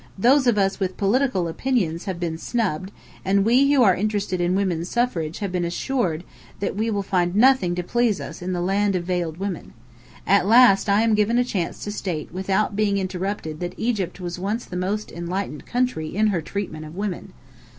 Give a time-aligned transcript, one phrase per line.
[0.17, 2.91] Those of us with political opinions have been snubbed;
[3.23, 6.23] and we who are interested in Woman Suffrage have been assured
[6.59, 9.73] that we'll find nothing to please us in the land of Veiled Women.
[10.25, 14.39] At last I am given a chance to state without being interrupted that Egypt was
[14.39, 17.33] once the most enlightened country in her treatment of women.